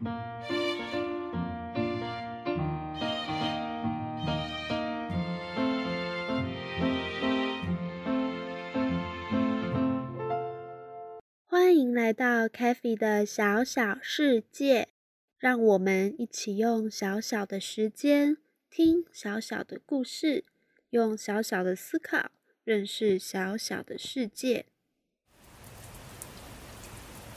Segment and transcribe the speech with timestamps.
[0.00, 0.14] 欢
[11.76, 14.90] 迎来到 k a f e 的小小世界，
[15.36, 18.36] 让我们一起用小小的时间
[18.70, 20.44] 听小小的故事，
[20.90, 22.30] 用小小的思考
[22.62, 24.66] 认识小小的世界。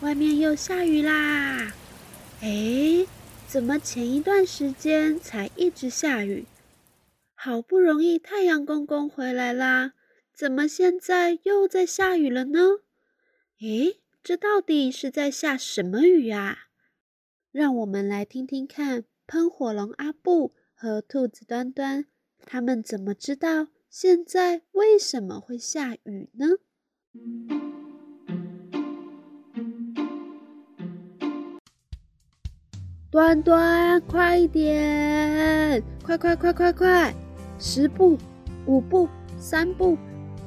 [0.00, 1.74] 外面又下雨啦！
[2.40, 3.06] 哎，
[3.46, 6.44] 怎么前一段时间才一直下雨？
[7.34, 9.94] 好不容易太阳公公回来啦，
[10.34, 12.60] 怎么现在又在下雨了呢？
[13.60, 16.68] 诶，这到底是在下什么雨啊？
[17.50, 22.04] 让我们来听听看，喷火龙阿布和兔子端端
[22.44, 26.46] 他们怎么知道现在为什么会下雨呢？
[33.16, 35.82] 端端，快一点！
[36.04, 37.14] 快快快快快！
[37.58, 38.18] 十步，
[38.66, 39.96] 五步，三步，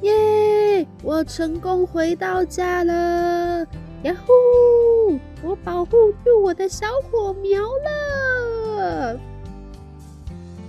[0.04, 0.86] 耶！
[1.02, 3.66] 我成功回到家了！
[4.04, 5.18] 呀呼！
[5.42, 9.20] 我保护住我的小火苗了。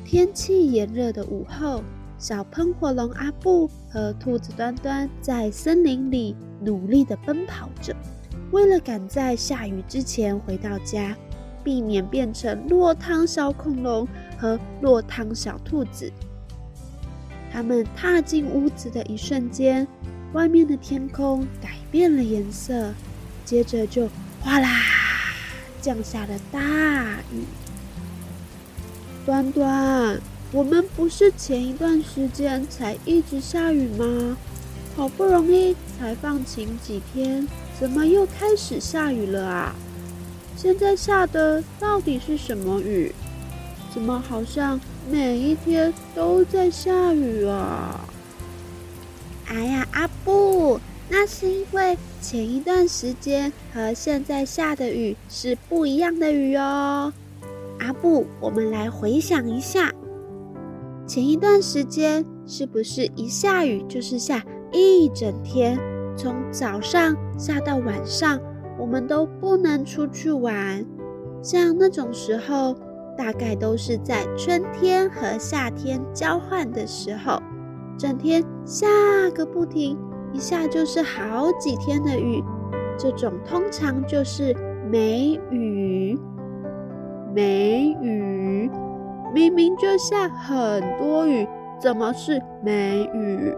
[0.03, 1.85] 天气炎热的午后，
[2.17, 7.95] 小喷火龙阿布和兔子端端在森林里努力的奔跑着，
[8.53, 11.15] 为了赶在下雨之前回到家。
[11.63, 14.07] 避免变成落汤小恐龙
[14.39, 16.13] 和落汤小兔子。
[17.53, 19.87] 他们踏进屋子的一瞬间，
[20.33, 22.93] 外面的天空改变了颜色，
[23.45, 24.09] 接着就
[24.41, 24.69] 哗啦
[25.81, 26.61] 降下了大
[27.33, 27.45] 雨。
[29.27, 30.21] 端端，
[30.53, 34.37] 我们不是前一段时间才一直下雨吗？
[34.97, 37.47] 好不容易才放晴几天，
[37.79, 39.75] 怎么又开始下雨了啊？
[40.63, 43.15] 现在下的到底是什么雨？
[43.95, 44.79] 怎么好像
[45.11, 47.99] 每一天都在下雨啊？
[49.47, 57.11] 哎呀，阿布，那是因为前一段时间和现在下的雨是不一样的雨哦。
[57.79, 59.91] 阿布，我们来回想一下，
[61.07, 65.79] 前一段时间是不是一下雨就是下一整天，
[66.15, 68.39] 从早上下到晚上？
[68.81, 70.83] 我们都不能出去玩，
[71.43, 72.75] 像那种时候，
[73.17, 77.39] 大概都是在春天和夏天交换的时候，
[77.99, 78.89] 整天下
[79.35, 79.99] 个不停，
[80.33, 82.43] 一下就是好几天的雨，
[82.97, 84.57] 这种通常就是
[84.91, 86.19] 梅雨。
[87.35, 88.69] 梅雨
[89.33, 91.47] 明明就下很多雨，
[91.79, 93.55] 怎么是梅雨？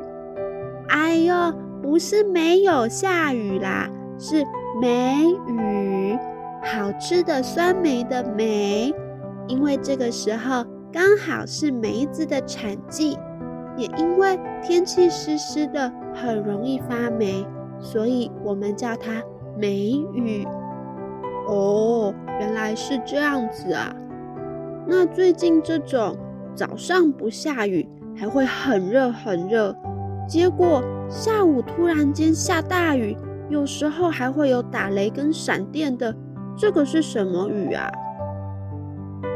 [0.89, 1.35] 哎呦，
[1.81, 3.89] 不是没有下雨啦，
[4.19, 4.45] 是。
[4.81, 6.19] 梅雨，
[6.63, 8.93] 好吃的酸梅的梅，
[9.47, 13.19] 因为这个时候刚好是梅子的产季，
[13.77, 17.47] 也因为天气湿湿的，很容易发霉，
[17.79, 19.23] 所以我们叫它
[19.59, 20.47] 梅雨。
[21.47, 23.95] 哦，原来是这样子啊！
[24.87, 26.17] 那最近这种
[26.55, 29.77] 早上不下雨，还会很热很热，
[30.27, 33.17] 结果下午突然间下大雨。
[33.49, 36.15] 有时候还会有打雷跟闪电的，
[36.57, 37.91] 这个是什么雨啊？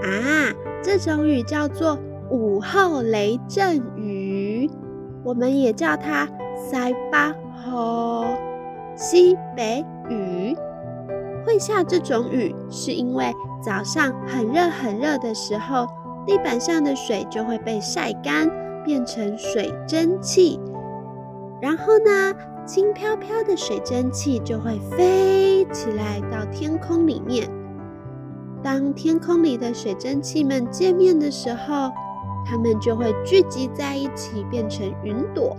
[0.02, 0.52] 啊，
[0.82, 1.98] 这种雨叫做
[2.30, 4.70] 午后雷阵雨，
[5.24, 8.24] 我们也叫它塞巴河
[8.94, 10.56] 西北雨。
[11.44, 15.86] 会下这种雨，是因为早上很热很热的时候，
[16.26, 18.50] 地板上的水就会被晒干，
[18.84, 20.58] 变成水蒸气，
[21.60, 22.34] 然后呢？
[22.66, 27.48] 轻飘飘的水蒸气就会飞起来到天空里面。
[28.62, 31.92] 当天空里的水蒸气们见面的时候，
[32.44, 35.56] 它们就会聚集在一起，变成云朵。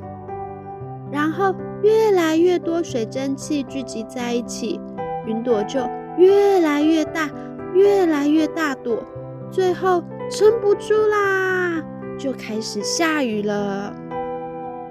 [1.09, 4.78] 然后越来越多水蒸气聚集在一起，
[5.25, 5.79] 云朵就
[6.18, 7.29] 越来越大，
[7.74, 9.01] 越来越大朵，
[9.50, 11.81] 最后撑不住啦，
[12.18, 13.95] 就开始下雨了。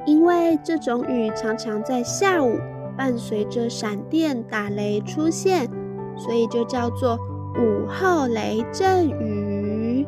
[0.07, 2.57] 因为这种雨常常在下午
[2.97, 5.69] 伴随着闪电打雷出现，
[6.17, 7.17] 所以就叫做
[7.59, 10.07] 午后雷阵雨。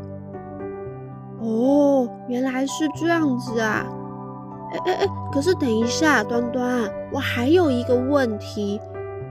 [1.41, 3.87] 哦，原来是这样子啊！
[4.71, 8.81] 哎哎哎，可是等一下，端端，我还有一个问题。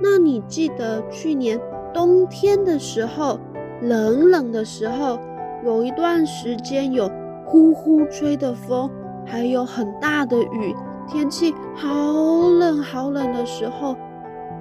[0.02, 1.60] 那你记得去年
[1.94, 3.40] 冬天的时候，
[3.82, 5.20] 冷冷的时候，
[5.64, 7.10] 有一段时间有
[7.46, 8.90] 呼呼吹的风？
[9.28, 10.76] 还有很大的雨，
[11.08, 11.90] 天气好
[12.50, 13.96] 冷好冷的时候，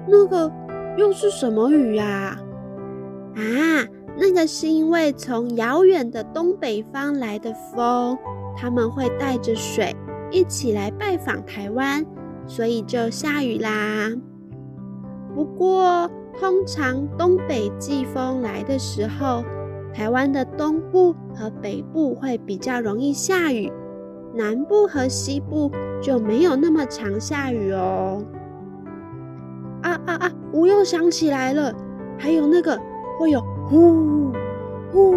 [0.07, 0.51] 那个
[0.97, 2.37] 又是什么雨呀？
[3.35, 3.39] 啊，
[4.17, 8.17] 那个是因为从遥远的东北方来的风，
[8.55, 9.95] 他们会带着水
[10.31, 12.05] 一起来拜访台湾，
[12.45, 14.11] 所以就下雨啦。
[15.33, 16.09] 不过，
[16.39, 19.43] 通常东北季风来的时候，
[19.93, 23.71] 台湾的东部和北部会比较容易下雨，
[24.37, 28.23] 南部和西部就没有那么常下雨哦。
[29.81, 30.31] 啊啊啊！
[30.51, 31.73] 我又想起来了，
[32.17, 32.79] 还有那个
[33.19, 34.31] 会有呼
[34.91, 35.15] 呼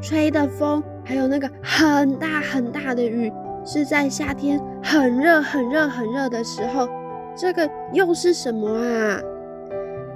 [0.00, 3.32] 吹的风，还有那个很大很大的雨，
[3.64, 6.88] 是在夏天很热很热很热的时候。
[7.34, 9.20] 这个又是什么啊？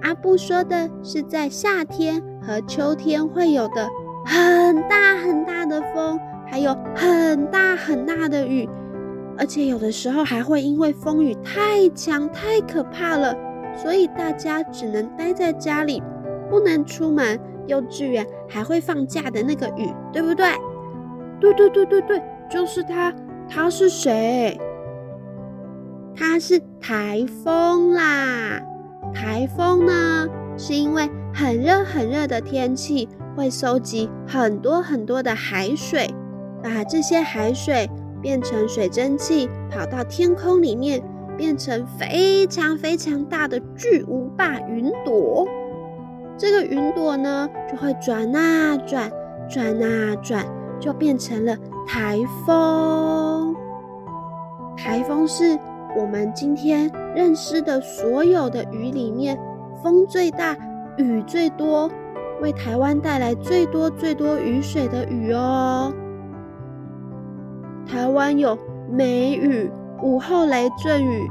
[0.02, 3.88] 阿布说的是在夏天和秋天会有的
[4.24, 8.68] 很大很大的风，还有很大很大的雨，
[9.36, 13.36] 而且有的时候还会因为风雨太强太可怕了。
[13.76, 16.02] 所以大家只能待在家里，
[16.48, 17.38] 不能出门。
[17.66, 20.46] 幼稚园还会放假的那个雨，对不对？
[21.40, 23.12] 对对对对对，就是他。
[23.48, 24.58] 他是谁？
[26.16, 28.60] 他是台风啦。
[29.14, 30.26] 台风呢，
[30.56, 36.12] 是因为很热很热的天气，会收集很多很多的海水，
[36.66, 37.88] 把这些海水
[38.20, 41.02] 变成水蒸气，跑到天空里面。
[41.38, 45.46] 变成非常非常大的巨无霸云朵，
[46.38, 49.12] 这个云朵呢就会转啊转，
[49.46, 50.46] 转啊转，
[50.80, 51.54] 就变成了
[51.86, 53.54] 台风。
[54.78, 55.58] 台风是
[55.94, 59.38] 我们今天认识的所有的雨里面
[59.82, 60.56] 风最大、
[60.96, 61.90] 雨最多、
[62.40, 65.92] 为台湾带来最多最多雨水的雨哦。
[67.86, 68.58] 台湾有
[68.90, 69.70] 梅雨。
[70.02, 71.26] 午后雷阵雨，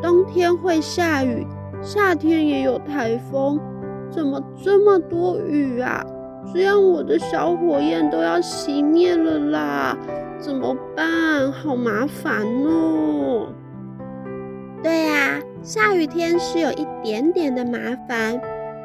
[0.00, 1.44] 冬天会下雨，
[1.82, 3.58] 夏天也有台风，
[4.08, 6.06] 怎么这么多雨啊？
[6.54, 9.98] 这样我的小火焰都要熄灭了啦，
[10.38, 11.50] 怎么办？
[11.50, 13.48] 好麻烦哦。
[14.84, 17.78] 对呀，下雨天是有一点点的麻
[18.08, 18.40] 烦，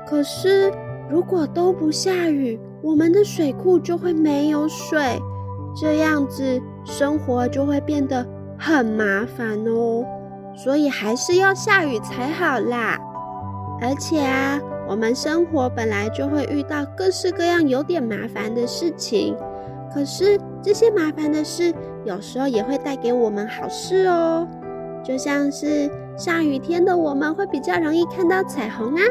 [0.07, 0.71] 可是
[1.11, 5.21] 如果都不下雨，我们的水库就会没有水，
[5.75, 8.25] 这样子生活就会变得。
[8.63, 10.05] 很麻烦哦，
[10.55, 12.95] 所以还是要下雨才好啦。
[13.81, 19.35] 而且啊，我们生活本来就会遇到各式各样有点麻烦的事情，
[19.91, 21.73] 可是这些麻烦的事
[22.05, 24.47] 有时候也会带给我们好事哦。
[25.03, 29.01] 就像是下雨天的我们会比较容易看到彩虹啊。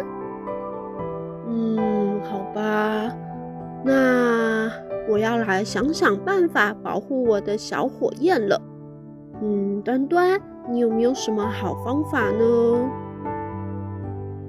[1.49, 3.13] 嗯，好吧，
[3.83, 4.20] 那
[5.11, 8.61] 我要来想想办法保护我的小火焰了。
[9.43, 10.41] 嗯，端端，
[10.71, 12.91] 你有没有什么好方法呢？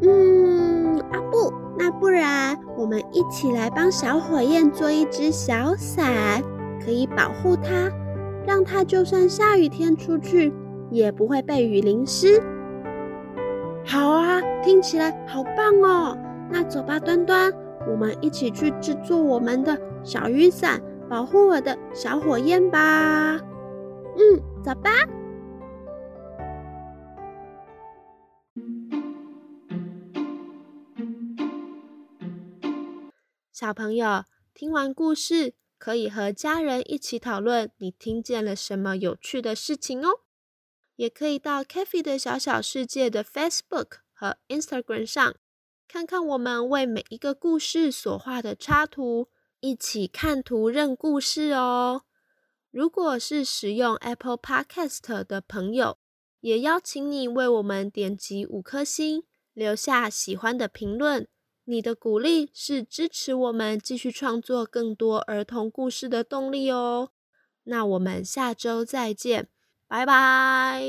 [0.03, 6.43] 嗯，阿布，那不然我们一起来帮小火焰做一只小伞，
[6.83, 7.89] 可以保护它，
[8.45, 10.53] 让它就算下雨天出去
[10.89, 12.41] 也不会被雨淋湿。
[13.83, 16.17] 好啊，听起来好棒哦！
[16.51, 17.51] 那走吧，端端，
[17.89, 23.35] 我们一起去制作我们的小雨伞，保护我的小火焰吧。
[24.17, 24.51] 嗯。
[24.63, 24.91] 走吧，
[33.51, 40.21] 小朋友，听完故事可以和家人一起讨论你听见了什么有趣的事情哦。
[40.95, 45.35] 也可以到 k a f e 的小小世界的 Facebook 和 Instagram 上，
[45.87, 49.29] 看看我们为每一个故事所画的插图，
[49.61, 52.03] 一起看图认故事哦。
[52.71, 55.97] 如果是使用 Apple Podcast 的朋友，
[56.41, 61.27] 也邀请你为我们点击五颗星，留下喜欢的评论。
[61.65, 67.11] 你的鼓励是支持我们继续创作更多儿童故事的动力哦。
[67.63, 69.47] 那我们下周再见，
[69.87, 70.81] 拜拜。